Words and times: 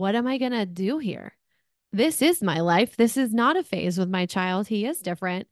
what 0.00 0.14
am 0.14 0.26
I 0.26 0.38
going 0.38 0.52
to 0.52 0.64
do 0.64 0.96
here? 0.96 1.36
This 1.92 2.22
is 2.22 2.42
my 2.42 2.60
life. 2.60 2.96
This 2.96 3.18
is 3.18 3.34
not 3.34 3.58
a 3.58 3.62
phase 3.62 3.98
with 3.98 4.08
my 4.08 4.24
child. 4.24 4.66
He 4.66 4.86
is 4.86 5.00
different. 5.00 5.46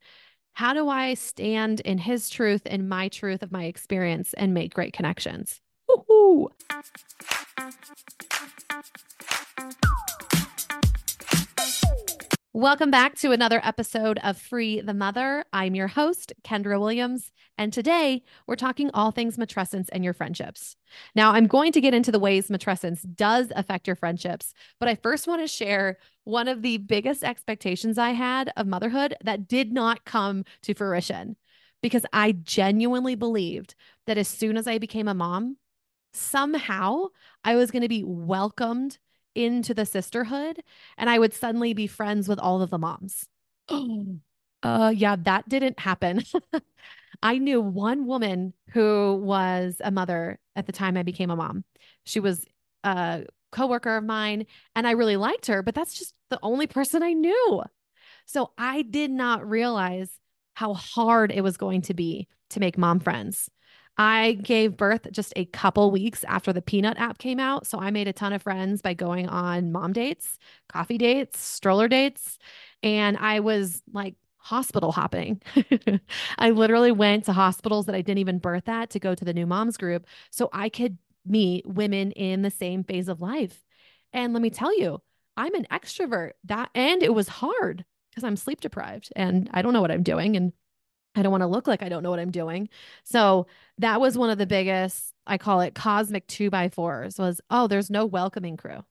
How 0.54 0.72
do 0.72 0.88
I 0.88 1.12
stand 1.14 1.80
in 1.80 1.98
his 1.98 2.30
truth 2.30 2.62
and 2.64 2.88
my 2.88 3.08
truth 3.08 3.42
of 3.42 3.52
my 3.52 3.64
experience 3.64 4.32
and 4.32 4.54
make 4.54 4.72
great 4.72 4.94
connections? 4.94 5.60
Woo-hoo. 5.86 6.48
Welcome 12.54 12.90
back 12.90 13.14
to 13.16 13.32
another 13.32 13.60
episode 13.62 14.18
of 14.24 14.38
Free 14.38 14.80
the 14.80 14.94
Mother. 14.94 15.44
I'm 15.52 15.74
your 15.74 15.86
host, 15.86 16.32
Kendra 16.42 16.80
Williams, 16.80 17.30
and 17.58 17.70
today 17.74 18.22
we're 18.46 18.56
talking 18.56 18.90
all 18.94 19.10
things 19.10 19.36
matrescence 19.36 19.88
and 19.92 20.02
your 20.02 20.14
friendships. 20.14 20.74
Now, 21.14 21.32
I'm 21.32 21.46
going 21.46 21.72
to 21.72 21.80
get 21.82 21.92
into 21.92 22.10
the 22.10 22.18
ways 22.18 22.48
matrescence 22.48 23.04
does 23.14 23.52
affect 23.54 23.86
your 23.86 23.96
friendships, 23.96 24.54
but 24.80 24.88
I 24.88 24.94
first 24.94 25.28
want 25.28 25.42
to 25.42 25.46
share 25.46 25.98
one 26.24 26.48
of 26.48 26.62
the 26.62 26.78
biggest 26.78 27.22
expectations 27.22 27.98
I 27.98 28.10
had 28.10 28.50
of 28.56 28.66
motherhood 28.66 29.14
that 29.22 29.46
did 29.46 29.70
not 29.70 30.06
come 30.06 30.44
to 30.62 30.72
fruition 30.72 31.36
because 31.82 32.06
I 32.14 32.32
genuinely 32.32 33.14
believed 33.14 33.74
that 34.06 34.16
as 34.16 34.26
soon 34.26 34.56
as 34.56 34.66
I 34.66 34.78
became 34.78 35.06
a 35.06 35.14
mom, 35.14 35.58
somehow 36.14 37.08
I 37.44 37.56
was 37.56 37.70
going 37.70 37.82
to 37.82 37.88
be 37.88 38.04
welcomed 38.04 38.98
into 39.38 39.72
the 39.72 39.86
sisterhood 39.86 40.62
and 40.96 41.08
I 41.08 41.18
would 41.18 41.32
suddenly 41.32 41.72
be 41.72 41.86
friends 41.86 42.28
with 42.28 42.38
all 42.38 42.60
of 42.60 42.70
the 42.70 42.78
moms. 42.78 43.26
uh 43.70 44.92
yeah, 44.94 45.16
that 45.22 45.48
didn't 45.48 45.78
happen. 45.78 46.24
I 47.22 47.38
knew 47.38 47.60
one 47.60 48.06
woman 48.06 48.52
who 48.70 49.20
was 49.22 49.80
a 49.82 49.90
mother 49.90 50.38
at 50.56 50.66
the 50.66 50.72
time 50.72 50.96
I 50.96 51.02
became 51.04 51.30
a 51.30 51.36
mom. 51.36 51.64
She 52.04 52.20
was 52.20 52.44
a 52.84 53.24
coworker 53.52 53.96
of 53.96 54.04
mine 54.04 54.46
and 54.74 54.86
I 54.86 54.92
really 54.92 55.16
liked 55.16 55.46
her, 55.46 55.62
but 55.62 55.74
that's 55.74 55.94
just 55.98 56.14
the 56.30 56.38
only 56.42 56.66
person 56.66 57.02
I 57.02 57.12
knew. 57.12 57.62
So 58.26 58.52
I 58.58 58.82
did 58.82 59.10
not 59.10 59.48
realize 59.48 60.10
how 60.54 60.74
hard 60.74 61.30
it 61.30 61.42
was 61.42 61.56
going 61.56 61.82
to 61.82 61.94
be 61.94 62.26
to 62.50 62.60
make 62.60 62.76
mom 62.76 62.98
friends. 63.00 63.48
I 63.98 64.34
gave 64.34 64.76
birth 64.76 65.08
just 65.10 65.32
a 65.34 65.44
couple 65.46 65.90
weeks 65.90 66.24
after 66.24 66.52
the 66.52 66.62
Peanut 66.62 66.98
app 66.98 67.18
came 67.18 67.40
out. 67.40 67.66
So 67.66 67.78
I 67.80 67.90
made 67.90 68.06
a 68.06 68.12
ton 68.12 68.32
of 68.32 68.42
friends 68.42 68.80
by 68.80 68.94
going 68.94 69.28
on 69.28 69.72
mom 69.72 69.92
dates, 69.92 70.38
coffee 70.68 70.98
dates, 70.98 71.40
stroller 71.40 71.88
dates. 71.88 72.38
And 72.82 73.16
I 73.16 73.40
was 73.40 73.82
like 73.92 74.14
hospital 74.36 74.92
hopping. 74.92 75.42
I 76.38 76.50
literally 76.50 76.92
went 76.92 77.24
to 77.24 77.32
hospitals 77.32 77.86
that 77.86 77.96
I 77.96 78.02
didn't 78.02 78.18
even 78.18 78.38
birth 78.38 78.68
at 78.68 78.90
to 78.90 79.00
go 79.00 79.16
to 79.16 79.24
the 79.24 79.34
new 79.34 79.46
moms 79.46 79.76
group 79.76 80.06
so 80.30 80.48
I 80.52 80.68
could 80.68 80.96
meet 81.26 81.66
women 81.66 82.12
in 82.12 82.42
the 82.42 82.50
same 82.50 82.84
phase 82.84 83.08
of 83.08 83.20
life. 83.20 83.64
And 84.12 84.32
let 84.32 84.42
me 84.42 84.50
tell 84.50 84.78
you, 84.78 85.02
I'm 85.36 85.54
an 85.54 85.66
extrovert. 85.72 86.32
That 86.44 86.70
and 86.74 87.02
it 87.02 87.14
was 87.14 87.28
hard 87.28 87.84
because 88.10 88.24
I'm 88.24 88.36
sleep 88.36 88.60
deprived 88.60 89.12
and 89.16 89.50
I 89.52 89.60
don't 89.60 89.72
know 89.72 89.80
what 89.82 89.90
I'm 89.90 90.02
doing 90.04 90.36
and 90.36 90.52
I 91.14 91.22
don't 91.22 91.32
want 91.32 91.42
to 91.42 91.48
look 91.48 91.66
like 91.66 91.82
I 91.82 91.88
don't 91.88 92.02
know 92.02 92.10
what 92.10 92.20
I'm 92.20 92.30
doing. 92.30 92.68
So 93.04 93.46
that 93.78 94.00
was 94.00 94.16
one 94.16 94.30
of 94.30 94.38
the 94.38 94.46
biggest, 94.46 95.14
I 95.26 95.38
call 95.38 95.60
it 95.60 95.74
cosmic 95.74 96.26
two 96.26 96.50
by 96.50 96.68
fours 96.68 97.18
was, 97.18 97.40
oh, 97.50 97.66
there's 97.66 97.90
no 97.90 98.06
welcoming 98.06 98.56
crew. 98.56 98.84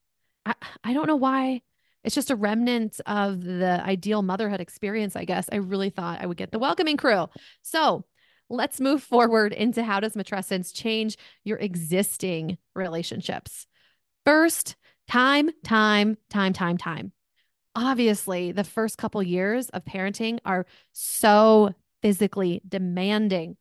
I, 0.46 0.54
I 0.84 0.94
don't 0.94 1.08
know 1.08 1.16
why. 1.16 1.62
It's 2.04 2.16
just 2.16 2.32
a 2.32 2.36
remnant 2.36 3.02
of 3.06 3.44
the 3.44 3.82
ideal 3.84 4.22
motherhood 4.22 4.62
experience, 4.62 5.16
I 5.16 5.26
guess. 5.26 5.50
I 5.52 5.58
really 5.58 5.90
thought 5.90 6.22
I 6.22 6.26
would 6.26 6.38
get 6.38 6.52
the 6.52 6.60
welcoming 6.60 6.98
crew. 6.98 7.28
So 7.64 8.06
let's 8.50 8.80
move 8.80 9.04
forward 9.04 9.52
into 9.52 9.84
how 9.84 10.00
does 10.00 10.14
matrescence 10.14 10.74
change 10.74 11.18
your 11.44 11.58
existing 11.58 12.58
relationships? 12.76 13.68
First, 14.26 14.76
time, 15.08 15.50
time, 15.64 16.18
time, 16.30 16.54
time, 16.54 16.78
time. 16.78 17.12
Obviously, 17.76 18.52
the 18.52 18.64
first 18.64 18.98
couple 18.98 19.22
years 19.22 19.70
of 19.70 19.86
parenting 19.86 20.40
are 20.46 20.66
so 20.94 21.74
physically 22.02 22.62
demanding. 22.68 23.58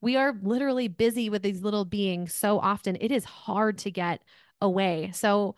We 0.00 0.16
are 0.16 0.34
literally 0.42 0.88
busy 0.88 1.30
with 1.30 1.42
these 1.42 1.62
little 1.62 1.84
beings 1.84 2.34
so 2.34 2.58
often. 2.58 2.96
It 3.00 3.10
is 3.10 3.24
hard 3.24 3.78
to 3.78 3.90
get 3.90 4.22
away. 4.60 5.10
So, 5.14 5.56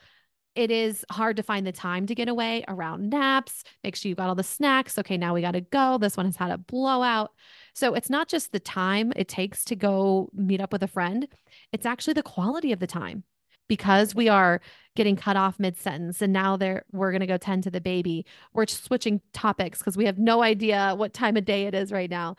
it 0.59 0.73
is 0.73 1.05
hard 1.09 1.37
to 1.37 1.45
find 1.45 1.65
the 1.65 1.71
time 1.71 2.07
to 2.07 2.17
get 2.17 2.29
away 2.29 2.65
around 2.67 3.11
naps. 3.11 3.63
Make 3.85 3.95
sure 3.95 4.09
you 4.09 4.17
got 4.17 4.29
all 4.29 4.35
the 4.35 4.43
snacks. 4.43 4.99
Okay, 4.99 5.17
now 5.17 5.33
we 5.33 5.41
got 5.41 5.53
to 5.53 5.61
go. 5.61 5.99
This 5.99 6.17
one 6.17 6.27
has 6.27 6.35
had 6.35 6.51
a 6.51 6.59
blowout. 6.59 7.31
So 7.75 7.95
it's 7.95 8.11
not 8.11 8.27
just 8.27 8.51
the 8.51 8.59
time 8.59 9.13
it 9.15 9.29
takes 9.29 9.65
to 9.67 9.77
go 9.77 10.31
meet 10.35 10.61
up 10.61 10.73
with 10.73 10.83
a 10.83 10.89
friend, 10.89 11.29
it's 11.71 11.87
actually 11.87 12.15
the 12.15 12.25
quality 12.25 12.73
of 12.73 12.81
the 12.81 12.89
time 12.89 13.23
because 13.69 14.15
we 14.15 14.29
are 14.29 14.61
getting 14.97 15.17
cut 15.17 15.37
off 15.37 15.61
mid 15.61 15.77
sentence 15.77 16.21
and 16.21 16.33
now 16.33 16.57
they're 16.57 16.85
we're 16.93 17.13
going 17.13 17.21
to 17.21 17.27
go 17.27 17.37
tend 17.37 17.63
to 17.63 17.71
the 17.71 17.81
baby 17.81 18.27
we're 18.53 18.67
switching 18.67 19.21
topics 19.33 19.79
because 19.79 19.97
we 19.97 20.07
have 20.07 20.19
no 20.19 20.43
idea 20.43 20.95
what 20.97 21.13
time 21.13 21.37
of 21.37 21.45
day 21.45 21.67
it 21.67 21.75
is 21.75 21.93
right 21.93 22.11
now 22.11 22.35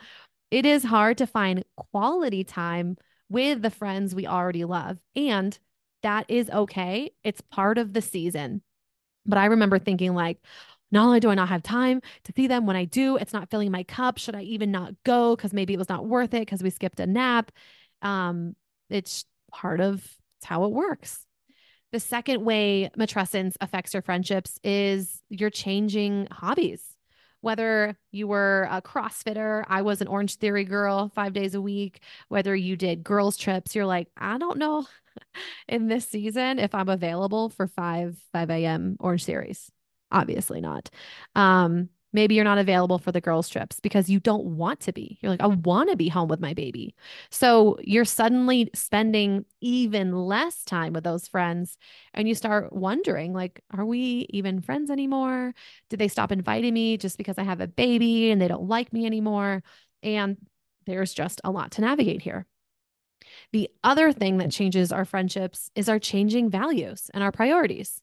it 0.51 0.66
is 0.66 0.84
hard 0.84 1.18
to 1.18 1.25
find 1.25 1.63
quality 1.91 2.44
time 2.44 2.97
with 3.29 3.62
the 3.62 3.69
friends 3.69 4.13
we 4.13 4.28
already 4.28 4.66
love 4.66 4.97
and 5.16 5.57
that 6.03 6.25
is 6.28 6.50
okay 6.50 7.12
it's 7.23 7.41
part 7.41 7.78
of 7.78 7.94
the 7.94 8.01
season 8.01 8.62
but 9.25 9.38
i 9.38 9.45
remember 9.45 9.79
thinking 9.79 10.13
like 10.13 10.39
not 10.91 11.06
only 11.06 11.19
do 11.19 11.29
I 11.29 11.35
not 11.35 11.50
have 11.50 11.62
time 11.62 12.01
to 12.23 12.34
see 12.35 12.47
them 12.47 12.66
when 12.66 12.75
I 12.75 12.85
do, 12.85 13.18
it's 13.18 13.34
not 13.34 13.50
filling 13.51 13.72
my 13.72 13.84
cup. 13.84 14.18
Should 14.18 14.35
I 14.35 14.41
even 14.41 14.72
not 14.72 14.94
go? 15.03 15.35
Because 15.35 15.53
maybe 15.53 15.73
it 15.73 15.78
was 15.78 15.89
not 15.89 16.07
worth 16.07 16.34
it 16.34 16.41
because 16.41 16.63
we 16.63 16.72
skipped 16.72 17.00
a 17.00 17.06
nap. 17.06 17.51
Um, 18.01 18.56
it's 18.89 19.25
part 19.51 19.81
of 19.81 20.03
how 20.45 20.66
it 20.66 20.72
works. 20.72 21.25
The 21.91 22.00
second 22.00 22.45
way 22.45 22.89
matrescence 22.97 23.55
affects 23.61 23.94
your 23.94 24.03
friendships 24.03 24.59
is 24.63 25.22
you're 25.29 25.50
changing 25.50 26.27
hobbies. 26.31 26.83
Whether 27.41 27.97
you 28.11 28.27
were 28.27 28.67
a 28.69 28.81
CrossFitter, 28.81 29.63
I 29.67 29.81
was 29.81 30.01
an 30.01 30.07
Orange 30.07 30.35
Theory 30.35 30.66
girl 30.66 31.09
five 31.16 31.33
days 31.33 31.55
a 31.55 31.61
week, 31.61 32.01
whether 32.27 32.53
you 32.55 32.75
did 32.75 33.03
girls' 33.03 33.38
trips, 33.38 33.73
you're 33.73 33.85
like, 33.85 34.09
I 34.17 34.38
don't 34.38 34.57
know 34.57 34.85
in 35.67 35.88
this 35.88 36.07
season 36.07 36.59
if 36.59 36.75
I'm 36.75 36.89
available 36.89 37.50
for 37.50 37.67
5 37.67 38.17
5 38.33 38.50
a.m. 38.50 38.97
Orange 39.00 39.25
Theories. 39.25 39.71
Obviously 40.11 40.59
not. 40.59 40.89
Um, 41.33 41.89
Maybe 42.11 42.35
you're 42.35 42.43
not 42.43 42.57
available 42.57 42.97
for 42.97 43.11
the 43.11 43.21
girls' 43.21 43.49
trips 43.49 43.79
because 43.79 44.09
you 44.09 44.19
don't 44.19 44.45
want 44.45 44.79
to 44.81 44.91
be. 44.91 45.19
You're 45.21 45.31
like, 45.31 45.41
I 45.41 45.47
want 45.47 45.89
to 45.89 45.95
be 45.95 46.09
home 46.09 46.27
with 46.27 46.39
my 46.39 46.53
baby. 46.53 46.95
So 47.29 47.77
you're 47.83 48.05
suddenly 48.05 48.69
spending 48.73 49.45
even 49.61 50.13
less 50.13 50.63
time 50.63 50.93
with 50.93 51.03
those 51.03 51.27
friends. 51.27 51.77
And 52.13 52.27
you 52.27 52.35
start 52.35 52.73
wondering, 52.73 53.33
like, 53.33 53.61
are 53.71 53.85
we 53.85 54.27
even 54.29 54.61
friends 54.61 54.89
anymore? 54.89 55.53
Did 55.89 55.99
they 55.99 56.07
stop 56.07 56.31
inviting 56.31 56.73
me 56.73 56.97
just 56.97 57.17
because 57.17 57.37
I 57.37 57.43
have 57.43 57.61
a 57.61 57.67
baby 57.67 58.31
and 58.31 58.41
they 58.41 58.47
don't 58.47 58.67
like 58.67 58.91
me 58.91 59.05
anymore? 59.05 59.61
And 60.01 60.37
there's 60.85 61.13
just 61.13 61.41
a 61.43 61.51
lot 61.51 61.71
to 61.73 61.81
navigate 61.81 62.21
here. 62.23 62.47
The 63.51 63.69
other 63.83 64.11
thing 64.11 64.37
that 64.37 64.51
changes 64.51 64.91
our 64.91 65.05
friendships 65.05 65.69
is 65.75 65.89
our 65.89 65.99
changing 65.99 66.49
values 66.49 67.11
and 67.13 67.23
our 67.23 67.31
priorities. 67.31 68.01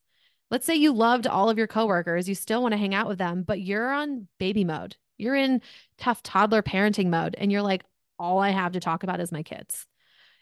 Let's 0.49 0.65
say 0.65 0.75
you 0.75 0.93
loved 0.93 1.27
all 1.27 1.49
of 1.49 1.57
your 1.57 1.67
coworkers, 1.67 2.29
you 2.29 2.35
still 2.35 2.61
want 2.61 2.71
to 2.71 2.77
hang 2.77 2.95
out 2.95 3.07
with 3.07 3.17
them, 3.17 3.43
but 3.43 3.59
you're 3.61 3.91
on 3.91 4.27
baby 4.39 4.63
mode. 4.63 4.95
You're 5.17 5.35
in 5.35 5.61
tough 5.97 6.23
toddler 6.23 6.61
parenting 6.61 7.07
mode, 7.07 7.35
and 7.37 7.51
you're 7.51 7.61
like, 7.61 7.83
all 8.19 8.39
I 8.39 8.49
have 8.49 8.71
to 8.73 8.79
talk 8.79 9.03
about 9.03 9.19
is 9.19 9.31
my 9.31 9.43
kids. 9.43 9.85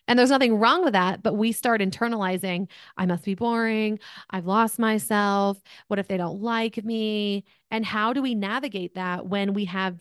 And 0.08 0.20
there's 0.20 0.30
nothing 0.30 0.60
wrong 0.60 0.84
with 0.84 0.94
that, 0.94 1.24
but 1.24 1.34
we 1.34 1.52
start 1.52 1.82
internalizing, 1.82 2.68
I 2.96 3.08
must 3.08 3.26
be 3.26 3.34
boring. 3.34 4.00
I've 4.30 4.46
lost 4.46 4.78
myself. 4.78 5.60
What 5.88 5.98
if 5.98 6.08
they 6.08 6.18
don't 6.18 6.42
like 6.42 6.84
me? 6.84 7.44
And 7.72 7.84
how 7.84 8.14
do 8.14 8.22
we 8.22 8.36
navigate 8.36 8.96
that 8.96 9.26
when 9.26 9.54
we 9.54 9.66
have 9.66 10.00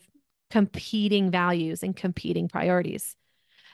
competing 0.51 1.31
values 1.31 1.81
and 1.81 1.95
competing 1.95 2.47
priorities? 2.47 3.15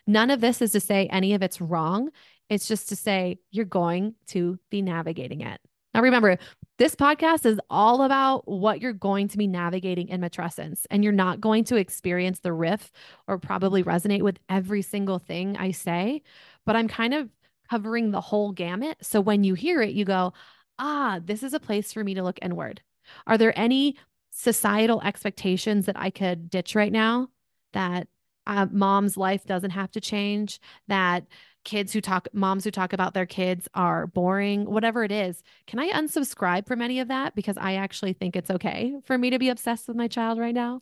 None 0.07 0.31
of 0.31 0.39
this 0.39 0.61
is 0.61 0.71
to 0.71 0.79
say 0.79 1.07
any 1.07 1.33
of 1.33 1.41
it's 1.41 1.59
wrong. 1.59 2.09
It's 2.49 2.67
just 2.67 2.89
to 2.89 2.95
say 2.95 3.39
you're 3.51 3.65
going 3.65 4.15
to 4.27 4.57
be 4.69 4.81
navigating 4.81 5.41
it. 5.41 5.59
Now, 5.93 6.01
remember, 6.01 6.37
this 6.77 6.95
podcast 6.95 7.45
is 7.45 7.59
all 7.69 8.03
about 8.03 8.47
what 8.47 8.81
you're 8.81 8.93
going 8.93 9.27
to 9.29 9.37
be 9.37 9.47
navigating 9.47 10.07
in 10.07 10.21
matrescence, 10.21 10.85
and 10.89 11.03
you're 11.03 11.13
not 11.13 11.41
going 11.41 11.65
to 11.65 11.75
experience 11.75 12.39
the 12.39 12.53
riff 12.53 12.91
or 13.27 13.37
probably 13.37 13.83
resonate 13.83 14.21
with 14.21 14.39
every 14.49 14.81
single 14.81 15.19
thing 15.19 15.57
I 15.57 15.71
say, 15.71 16.21
but 16.65 16.75
I'm 16.75 16.87
kind 16.87 17.13
of 17.13 17.29
covering 17.69 18.11
the 18.11 18.21
whole 18.21 18.51
gamut. 18.51 18.97
So 19.01 19.21
when 19.21 19.43
you 19.43 19.53
hear 19.53 19.81
it, 19.81 19.93
you 19.93 20.05
go, 20.05 20.33
ah, 20.79 21.19
this 21.23 21.43
is 21.43 21.53
a 21.53 21.59
place 21.59 21.93
for 21.93 22.03
me 22.03 22.13
to 22.13 22.23
look 22.23 22.39
inward. 22.41 22.81
Are 23.27 23.37
there 23.37 23.57
any 23.57 23.97
societal 24.31 25.01
expectations 25.01 25.85
that 25.85 25.99
I 25.99 26.09
could 26.09 26.49
ditch 26.49 26.73
right 26.73 26.91
now 26.91 27.27
that 27.73 28.07
uh, 28.47 28.67
mom's 28.71 29.17
life 29.17 29.45
doesn't 29.45 29.71
have 29.71 29.91
to 29.91 30.01
change, 30.01 30.59
that 30.87 31.25
kids 31.63 31.93
who 31.93 32.01
talk 32.01 32.27
moms 32.33 32.63
who 32.63 32.71
talk 32.71 32.93
about 32.93 33.13
their 33.13 33.25
kids 33.25 33.67
are 33.73 34.07
boring 34.07 34.65
whatever 34.65 35.03
it 35.03 35.11
is 35.11 35.43
can 35.67 35.79
i 35.79 35.89
unsubscribe 35.91 36.67
from 36.67 36.81
any 36.81 36.99
of 36.99 37.07
that 37.07 37.35
because 37.35 37.57
i 37.57 37.75
actually 37.75 38.13
think 38.13 38.35
it's 38.35 38.51
okay 38.51 38.93
for 39.03 39.17
me 39.17 39.29
to 39.29 39.39
be 39.39 39.49
obsessed 39.49 39.87
with 39.87 39.97
my 39.97 40.07
child 40.07 40.39
right 40.39 40.55
now 40.55 40.81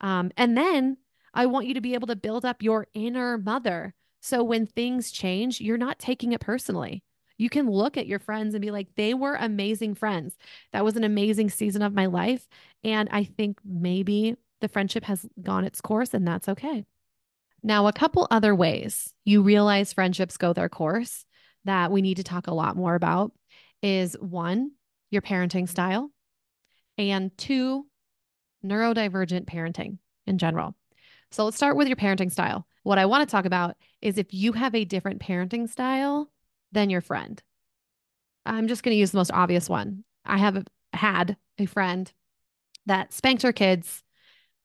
um, 0.00 0.30
and 0.36 0.56
then 0.56 0.96
i 1.32 1.46
want 1.46 1.66
you 1.66 1.74
to 1.74 1.80
be 1.80 1.94
able 1.94 2.06
to 2.06 2.16
build 2.16 2.44
up 2.44 2.62
your 2.62 2.86
inner 2.94 3.38
mother 3.38 3.94
so 4.20 4.42
when 4.42 4.66
things 4.66 5.10
change 5.10 5.60
you're 5.60 5.76
not 5.78 5.98
taking 5.98 6.32
it 6.32 6.40
personally 6.40 7.02
You 7.36 7.50
can 7.50 7.68
look 7.70 7.96
at 7.96 8.06
your 8.06 8.20
friends 8.20 8.54
and 8.54 8.62
be 8.62 8.70
like, 8.70 8.88
they 8.96 9.12
were 9.14 9.34
amazing 9.34 9.96
friends. 9.96 10.36
That 10.72 10.84
was 10.84 10.96
an 10.96 11.04
amazing 11.04 11.50
season 11.50 11.82
of 11.82 11.92
my 11.92 12.06
life. 12.06 12.46
And 12.84 13.08
I 13.10 13.24
think 13.24 13.58
maybe 13.64 14.36
the 14.60 14.68
friendship 14.68 15.04
has 15.04 15.26
gone 15.42 15.64
its 15.64 15.80
course, 15.80 16.14
and 16.14 16.26
that's 16.26 16.48
okay. 16.48 16.84
Now, 17.66 17.86
a 17.86 17.92
couple 17.94 18.28
other 18.30 18.54
ways 18.54 19.12
you 19.24 19.42
realize 19.42 19.94
friendships 19.94 20.36
go 20.36 20.52
their 20.52 20.68
course 20.68 21.24
that 21.64 21.90
we 21.90 22.02
need 22.02 22.18
to 22.18 22.22
talk 22.22 22.46
a 22.46 22.54
lot 22.54 22.76
more 22.76 22.94
about 22.94 23.32
is 23.82 24.16
one, 24.20 24.72
your 25.10 25.22
parenting 25.22 25.66
style, 25.66 26.10
and 26.98 27.36
two, 27.38 27.86
neurodivergent 28.62 29.46
parenting 29.46 29.96
in 30.26 30.36
general. 30.36 30.74
So 31.30 31.46
let's 31.46 31.56
start 31.56 31.78
with 31.78 31.88
your 31.88 31.96
parenting 31.96 32.30
style. 32.30 32.66
What 32.82 32.98
I 32.98 33.06
want 33.06 33.26
to 33.26 33.32
talk 33.32 33.46
about 33.46 33.76
is 34.02 34.18
if 34.18 34.34
you 34.34 34.52
have 34.52 34.74
a 34.74 34.84
different 34.84 35.22
parenting 35.22 35.66
style 35.68 36.30
than 36.70 36.90
your 36.90 37.00
friend. 37.00 37.42
I'm 38.44 38.68
just 38.68 38.82
going 38.82 38.94
to 38.94 38.98
use 38.98 39.12
the 39.12 39.18
most 39.18 39.32
obvious 39.32 39.70
one. 39.70 40.04
I 40.26 40.36
have 40.36 40.66
had 40.92 41.38
a 41.58 41.64
friend 41.64 42.12
that 42.84 43.14
spanked 43.14 43.42
her 43.42 43.54
kids, 43.54 44.02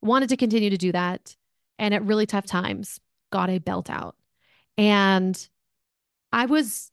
wanted 0.01 0.27
to 0.29 0.37
continue 0.37 0.69
to 0.69 0.77
do 0.77 0.91
that, 0.91 1.37
and 1.79 1.93
at 1.93 2.05
really 2.05 2.25
tough 2.25 2.45
times 2.45 2.99
got 3.31 3.49
a 3.49 3.57
belt 3.57 3.89
out. 3.89 4.15
And 4.77 5.49
I 6.31 6.45
was 6.45 6.91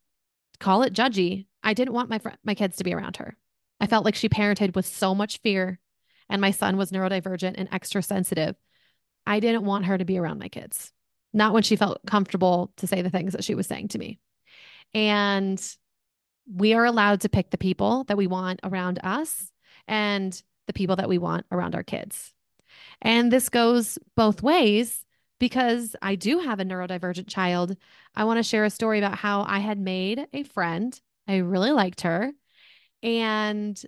call 0.59 0.83
it 0.83 0.95
judgy. 0.95 1.47
I 1.63 1.75
didn't 1.75 1.95
want 1.95 2.09
my 2.09 2.19
fr- 2.19 2.31
my 2.45 2.55
kids 2.55 2.77
to 2.77 2.85
be 2.85 2.95
around 2.95 3.19
her. 3.19 3.37
I 3.81 3.87
felt 3.87 4.05
like 4.07 4.15
she 4.15 4.31
parented 4.31 4.75
with 4.75 4.87
so 4.87 5.15
much 5.15 5.41
fear 5.43 5.79
and 6.31 6.41
my 6.41 6.51
son 6.51 6.77
was 6.77 6.91
neurodivergent 6.91 7.55
and 7.59 7.69
extra 7.71 8.03
sensitive. 8.03 8.57
I 9.27 9.41
didn't 9.41 9.65
want 9.65 9.87
her 9.87 9.99
to 9.99 10.05
be 10.05 10.19
around 10.19 10.39
my 10.39 10.49
kids. 10.49 10.93
Not 11.33 11.53
when 11.53 11.63
she 11.63 11.77
felt 11.77 12.01
comfortable 12.07 12.73
to 12.79 12.87
say 12.87 13.03
the 13.03 13.11
things 13.11 13.33
that 13.33 13.45
she 13.45 13.55
was 13.55 13.67
saying 13.67 13.89
to 13.89 13.99
me. 13.99 14.19
And 14.95 15.63
we 16.51 16.75
are 16.75 16.85
allowed 16.85 17.23
to 17.23 17.29
pick 17.29 17.51
the 17.51 17.59
people 17.59 18.05
that 18.05 18.17
we 18.17 18.27
want 18.27 18.61
around 18.63 19.01
us 19.03 19.51
and 19.87 20.41
the 20.67 20.73
people 20.73 20.97
that 20.97 21.09
we 21.09 21.19
want 21.19 21.45
around 21.51 21.75
our 21.75 21.83
kids. 21.83 22.33
And 23.03 23.31
this 23.31 23.49
goes 23.49 23.99
both 24.17 24.43
ways 24.43 25.05
because 25.39 25.95
I 26.01 26.15
do 26.15 26.39
have 26.39 26.61
a 26.61 26.65
neurodivergent 26.65 27.29
child. 27.29 27.77
I 28.15 28.25
want 28.25 28.39
to 28.39 28.43
share 28.43 28.65
a 28.65 28.71
story 28.71 28.99
about 28.99 29.19
how 29.19 29.43
I 29.43 29.59
had 29.59 29.79
made 29.79 30.27
a 30.33 30.43
friend. 30.45 30.99
I 31.29 31.37
really 31.37 31.73
liked 31.73 32.03
her. 32.03 32.33
And 33.03 33.81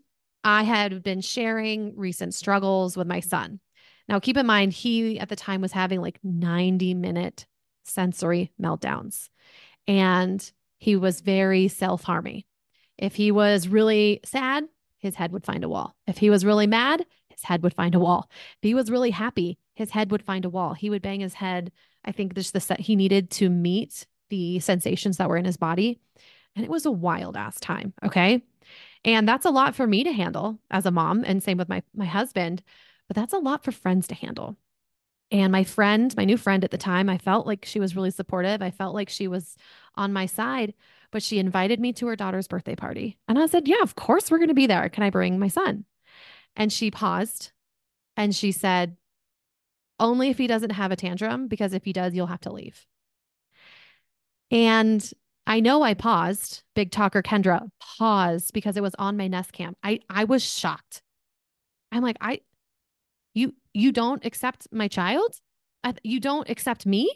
I 0.44 0.62
had 0.62 1.02
been 1.02 1.20
sharing 1.20 1.96
recent 1.96 2.34
struggles 2.34 2.96
with 2.96 3.06
my 3.06 3.20
son. 3.20 3.60
Now, 4.08 4.20
keep 4.20 4.36
in 4.36 4.46
mind, 4.46 4.72
he 4.72 5.18
at 5.18 5.28
the 5.28 5.36
time 5.36 5.60
was 5.60 5.72
having 5.72 6.00
like 6.00 6.18
90 6.22 6.94
minute 6.94 7.46
sensory 7.84 8.52
meltdowns 8.60 9.28
and 9.88 10.52
he 10.78 10.94
was 10.94 11.20
very 11.20 11.66
self 11.66 12.04
harming. 12.04 12.44
If 12.96 13.14
he 13.14 13.32
was 13.32 13.68
really 13.68 14.20
sad, 14.24 14.64
his 14.98 15.14
head 15.14 15.32
would 15.32 15.44
find 15.44 15.64
a 15.64 15.68
wall. 15.68 15.96
If 16.06 16.18
he 16.18 16.30
was 16.30 16.44
really 16.44 16.66
mad, 16.66 17.04
his 17.38 17.44
head 17.44 17.62
would 17.62 17.74
find 17.74 17.94
a 17.94 18.00
wall. 18.00 18.28
If 18.30 18.58
he 18.62 18.74
was 18.74 18.90
really 18.90 19.10
happy, 19.10 19.58
his 19.74 19.90
head 19.90 20.10
would 20.10 20.24
find 20.24 20.44
a 20.44 20.50
wall. 20.50 20.74
He 20.74 20.90
would 20.90 21.02
bang 21.02 21.20
his 21.20 21.34
head. 21.34 21.70
I 22.04 22.10
think 22.10 22.34
just 22.34 22.52
the 22.52 22.60
set 22.60 22.80
he 22.80 22.96
needed 22.96 23.30
to 23.32 23.48
meet 23.48 24.06
the 24.28 24.58
sensations 24.58 25.18
that 25.18 25.28
were 25.28 25.36
in 25.36 25.44
his 25.44 25.56
body. 25.56 26.00
And 26.56 26.64
it 26.64 26.70
was 26.70 26.84
a 26.84 26.90
wild 26.90 27.36
ass 27.36 27.60
time. 27.60 27.94
Okay. 28.04 28.42
And 29.04 29.28
that's 29.28 29.46
a 29.46 29.50
lot 29.50 29.76
for 29.76 29.86
me 29.86 30.02
to 30.02 30.12
handle 30.12 30.58
as 30.70 30.84
a 30.84 30.90
mom. 30.90 31.22
And 31.24 31.42
same 31.42 31.58
with 31.58 31.68
my, 31.68 31.82
my 31.94 32.06
husband, 32.06 32.62
but 33.06 33.14
that's 33.14 33.32
a 33.32 33.38
lot 33.38 33.64
for 33.64 33.70
friends 33.70 34.08
to 34.08 34.14
handle. 34.14 34.56
And 35.30 35.52
my 35.52 35.62
friend, 35.62 36.12
my 36.16 36.24
new 36.24 36.36
friend 36.36 36.64
at 36.64 36.70
the 36.70 36.78
time, 36.78 37.08
I 37.08 37.18
felt 37.18 37.46
like 37.46 37.64
she 37.64 37.80
was 37.80 37.94
really 37.94 38.10
supportive. 38.10 38.62
I 38.62 38.70
felt 38.70 38.94
like 38.94 39.10
she 39.10 39.28
was 39.28 39.56
on 39.94 40.12
my 40.12 40.26
side, 40.26 40.74
but 41.12 41.22
she 41.22 41.38
invited 41.38 41.78
me 41.80 41.92
to 41.94 42.06
her 42.06 42.16
daughter's 42.16 42.48
birthday 42.48 42.74
party. 42.74 43.18
And 43.28 43.38
I 43.38 43.46
said, 43.46 43.68
Yeah, 43.68 43.82
of 43.82 43.94
course 43.94 44.30
we're 44.30 44.38
going 44.38 44.48
to 44.48 44.54
be 44.54 44.66
there. 44.66 44.88
Can 44.88 45.02
I 45.02 45.10
bring 45.10 45.38
my 45.38 45.48
son? 45.48 45.84
And 46.58 46.72
she 46.72 46.90
paused 46.90 47.52
and 48.16 48.34
she 48.34 48.52
said, 48.52 48.96
Only 49.98 50.28
if 50.28 50.36
he 50.36 50.46
doesn't 50.46 50.70
have 50.70 50.90
a 50.92 50.96
tantrum, 50.96 51.48
because 51.48 51.72
if 51.72 51.84
he 51.84 51.92
does, 51.94 52.14
you'll 52.14 52.26
have 52.26 52.40
to 52.42 52.52
leave. 52.52 52.86
And 54.50 55.08
I 55.46 55.60
know 55.60 55.82
I 55.82 55.94
paused, 55.94 56.62
big 56.74 56.90
talker 56.90 57.22
Kendra 57.22 57.70
paused 57.80 58.52
because 58.52 58.76
it 58.76 58.82
was 58.82 58.94
on 58.98 59.16
my 59.16 59.28
nest 59.28 59.52
cam. 59.52 59.76
I 59.82 60.00
I 60.10 60.24
was 60.24 60.44
shocked. 60.44 61.00
I'm 61.92 62.02
like, 62.02 62.18
I 62.20 62.40
you 63.34 63.54
you 63.72 63.92
don't 63.92 64.24
accept 64.26 64.66
my 64.72 64.88
child? 64.88 65.36
You 66.02 66.20
don't 66.20 66.50
accept 66.50 66.86
me? 66.86 67.10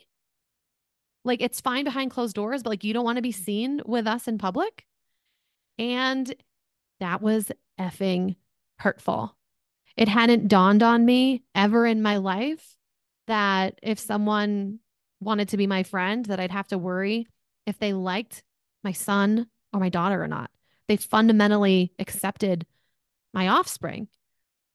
Like 1.25 1.43
it's 1.43 1.61
fine 1.61 1.85
behind 1.85 2.11
closed 2.11 2.35
doors, 2.35 2.63
but 2.63 2.71
like 2.71 2.85
you 2.85 2.95
don't 2.95 3.05
want 3.05 3.17
to 3.17 3.23
be 3.23 3.33
seen 3.33 3.83
with 3.85 4.07
us 4.07 4.29
in 4.29 4.39
public? 4.39 4.87
And 5.79 6.33
that 7.01 7.21
was 7.21 7.51
effing 7.79 8.37
hurtful. 8.79 9.37
It 9.97 10.09
hadn't 10.09 10.49
dawned 10.49 10.83
on 10.83 11.05
me 11.05 11.43
ever 11.55 11.87
in 11.87 12.03
my 12.03 12.17
life 12.17 12.77
that 13.27 13.79
if 13.83 13.99
someone 13.99 14.81
wanted 15.21 15.49
to 15.51 15.57
be 15.57 15.67
my 15.67 15.83
friend 15.83 16.25
that 16.27 16.41
I'd 16.41 16.51
have 16.51 16.69
to 16.69 16.79
worry 16.79 17.27
if 17.67 17.79
they 17.79 17.93
liked 17.93 18.43
my 18.83 18.93
son 18.93 19.47
or 19.73 19.81
my 19.81 19.89
daughter 19.89 20.23
or 20.23 20.29
not. 20.29 20.51
They 20.89 20.97
fundamentally 20.97 21.93
accepted 21.99 22.67
my 23.33 23.49
offspring. 23.49 24.09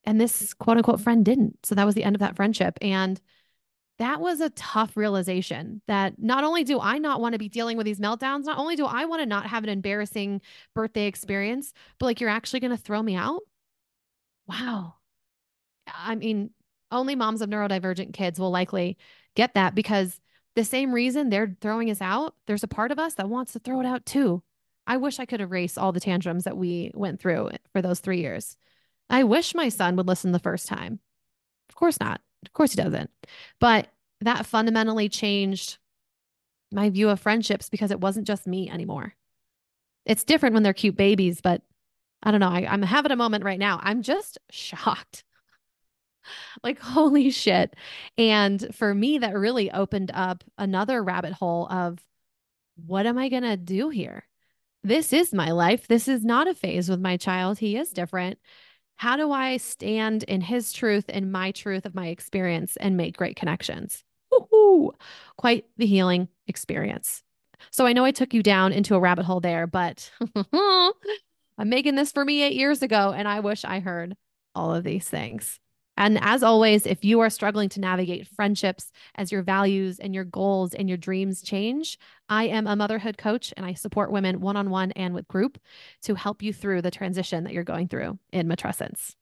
And 0.04 0.22
this 0.22 0.54
quote 0.54 0.78
unquote 0.78 1.02
friend 1.02 1.26
didn't. 1.26 1.66
So 1.66 1.76
that 1.76 1.86
was 1.86 1.96
the 1.96 2.04
end 2.04 2.16
of 2.16 2.22
that 2.22 2.36
friendship. 2.36 2.78
And 2.82 3.20
that 4.00 4.22
was 4.22 4.42
a 4.42 4.52
tough 4.52 4.96
realization 4.96 5.82
that 5.88 6.14
not 6.20 6.44
only 6.44 6.64
do 6.64 6.80
I 6.80 7.00
not 7.00 7.20
want 7.20 7.34
to 7.34 7.40
be 7.40 7.50
dealing 7.50 7.78
with 7.78 7.86
these 7.86 8.00
meltdowns, 8.00 8.44
not 8.44 8.60
only 8.60 8.76
do 8.76 8.86
I 8.86 9.06
want 9.06 9.22
to 9.22 9.26
not 9.26 9.48
have 9.48 9.64
an 9.64 9.70
embarrassing 9.70 10.42
birthday 10.76 11.08
experience, 11.08 11.74
but 12.00 12.06
like 12.06 12.22
you're 12.22 12.30
actually 12.30 12.60
going 12.60 12.76
to 12.76 12.82
throw 12.82 13.02
me 13.02 13.16
out. 13.16 13.42
Wow. 14.48 14.96
I 15.88 16.16
mean, 16.16 16.52
only 16.92 17.16
moms 17.16 17.42
of 17.42 17.50
neurodivergent 17.50 18.14
kids 18.14 18.40
will 18.40 18.52
likely 18.52 18.98
get 19.36 19.54
that 19.56 19.76
because 19.76 20.20
the 20.56 20.64
same 20.64 20.92
reason 20.92 21.30
they're 21.30 21.56
throwing 21.62 21.92
us 21.92 22.02
out, 22.02 22.36
there's 22.48 22.64
a 22.64 22.68
part 22.68 22.92
of 22.92 23.00
us 23.00 23.14
that 23.16 23.30
wants 23.30 23.54
to 23.54 23.60
throw 23.60 23.80
it 23.80 23.86
out 23.86 24.06
too. 24.06 24.42
I 24.88 24.98
wish 24.98 25.20
I 25.20 25.26
could 25.26 25.42
erase 25.42 25.78
all 25.78 25.92
the 25.92 26.00
tantrums 26.00 26.46
that 26.46 26.58
we 26.58 26.92
went 26.94 27.20
through 27.20 27.52
for 27.74 27.82
those 27.82 28.00
three 28.00 28.22
years. 28.22 28.58
I 29.10 29.24
wish 29.24 29.54
my 29.54 29.70
son 29.70 29.96
would 29.96 30.08
listen 30.08 30.32
the 30.32 30.40
first 30.40 30.68
time. 30.68 31.00
Of 31.70 31.76
course 31.76 32.00
not. 32.00 32.22
Of 32.46 32.54
course 32.54 32.72
he 32.72 32.82
doesn't. 32.82 33.10
But 33.60 33.90
that 34.22 34.46
fundamentally 34.46 35.10
changed 35.10 35.78
my 36.72 36.90
view 36.90 37.10
of 37.10 37.20
friendships 37.20 37.70
because 37.70 37.92
it 37.92 38.02
wasn't 38.02 38.28
just 38.28 38.48
me 38.48 38.70
anymore. 38.70 39.14
It's 40.06 40.24
different 40.24 40.54
when 40.54 40.64
they're 40.64 40.74
cute 40.74 40.96
babies, 40.96 41.42
but 41.42 41.62
I 42.24 42.32
don't 42.32 42.40
know. 42.40 42.50
I, 42.50 42.74
am 42.74 42.82
having 42.82 43.12
a 43.12 43.16
moment 43.16 43.44
right 43.44 43.60
now. 43.60 43.80
I'm 43.82 44.02
just 44.02 44.38
shocked 44.50 45.24
like, 46.64 46.80
holy 46.80 47.30
shit. 47.30 47.76
And 48.18 48.76
for 48.76 48.94
me, 48.94 49.20
that 49.20 49.38
really 49.38 49.72
opened 49.72 50.12
up 50.14 50.44
another 50.58 51.04
rabbit 51.04 51.34
hole 51.34 51.68
of 51.70 52.00
what 52.76 53.06
am 53.06 53.18
I 53.18 53.30
going 53.30 53.44
to 53.44 53.58
do 53.58 53.90
here? 53.90 54.24
This 54.84 55.12
is 55.12 55.34
my 55.34 55.52
life. 55.52 55.88
This 55.88 56.08
is 56.08 56.24
not 56.24 56.48
a 56.48 56.54
phase 56.54 56.90
with 56.90 57.02
my 57.02 57.18
child. 57.18 57.60
He 57.60 57.76
is 57.76 57.90
different. 57.90 58.40
How 58.96 59.16
do 59.16 59.32
I 59.32 59.58
stand 59.58 60.24
in 60.24 60.42
his 60.42 60.72
truth 60.74 61.06
and 61.10 61.32
my 61.32 61.52
truth 61.52 61.86
of 61.86 61.96
my 61.96 62.08
experience 62.08 62.78
and 62.78 62.98
make 62.98 63.18
great 63.18 63.36
connections? 63.36 64.04
Woo-hoo. 64.32 64.94
Quite 65.38 65.66
the 65.78 65.86
healing 65.86 66.30
experience. 66.48 67.24
So 67.72 67.86
I 67.86 67.94
know 67.94 68.06
I 68.06 68.12
took 68.12 68.34
you 68.34 68.44
down 68.44 68.72
into 68.72 68.96
a 68.96 69.00
rabbit 69.00 69.26
hole 69.26 69.40
there, 69.40 69.68
but 69.68 70.12
I'm 71.58 71.70
making 71.70 71.96
this 71.96 72.12
for 72.12 72.24
me 72.24 72.44
eight 72.44 72.56
years 72.56 72.82
ago, 72.82 73.14
and 73.16 73.28
I 73.28 73.40
wish 73.40 73.66
I 73.66 73.80
heard 73.80 74.16
all 74.54 74.74
of 74.74 74.84
these 74.84 75.08
things. 75.10 75.60
And 76.00 76.20
as 76.22 76.44
always, 76.44 76.86
if 76.86 77.04
you 77.04 77.22
are 77.22 77.30
struggling 77.30 77.70
to 77.70 77.80
navigate 77.80 78.28
friendships 78.28 78.92
as 79.16 79.32
your 79.32 79.42
values 79.42 79.98
and 79.98 80.14
your 80.14 80.26
goals 80.26 80.76
and 80.76 80.88
your 80.88 80.98
dreams 80.98 81.42
change, 81.42 81.98
I 82.30 82.44
am 82.44 82.68
a 82.68 82.76
motherhood 82.76 83.18
coach 83.18 83.52
and 83.58 83.66
I 83.66 83.74
support 83.74 84.12
women 84.12 84.40
one 84.40 84.56
on 84.56 84.70
one 84.70 84.92
and 84.92 85.16
with 85.16 85.28
group 85.28 85.58
to 86.04 86.14
help 86.14 86.44
you 86.44 86.54
through 86.54 86.84
the 86.84 86.92
transition 86.92 87.44
that 87.46 87.54
you're 87.54 87.64
going 87.64 87.88
through 87.88 88.20
in 88.32 88.48
matrescence. 88.48 89.16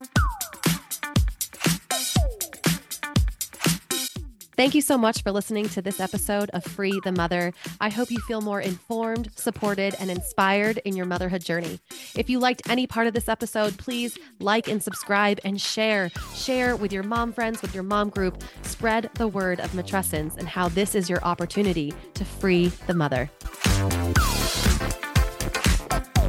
Thank 4.56 4.74
you 4.74 4.82
so 4.82 4.98
much 4.98 5.22
for 5.22 5.34
listening 5.34 5.68
to 5.70 5.82
this 5.82 6.00
episode 6.00 6.50
of 6.52 6.64
Free 6.64 7.02
the 7.04 7.12
Mother. 7.12 7.52
I 7.82 7.90
hope 7.90 8.10
you 8.10 8.20
feel 8.20 8.40
more 8.40 8.62
informed, 8.62 9.30
supported, 9.36 9.96
and 10.00 10.10
inspired 10.10 10.78
in 10.86 10.96
your 10.96 11.06
motherhood 11.06 11.44
journey. 11.44 11.82
If 12.16 12.30
you 12.30 12.40
liked 12.40 12.62
any 12.70 12.88
part 12.88 13.08
of 13.08 13.14
this 13.14 13.28
episode, 13.28 13.78
please 13.78 14.18
like 14.40 14.70
and 14.70 14.82
subscribe 14.82 15.42
and 15.44 15.60
share. 15.60 16.10
Share 16.34 16.78
with 16.78 16.94
your 16.94 17.04
mom 17.04 17.34
friends, 17.34 17.62
with 17.62 17.74
your 17.74 17.84
mom 17.84 18.10
group. 18.10 18.42
Spread 18.62 19.10
the 19.16 19.28
word 19.28 19.60
of 19.60 19.72
matrescence 19.72 20.38
and 20.38 20.48
how 20.48 20.70
this 20.70 20.96
is 20.96 21.10
your 21.10 21.22
opportunity 21.26 21.94
to 22.14 22.24
free 22.24 22.68
the 22.88 22.94
mother. 22.94 23.30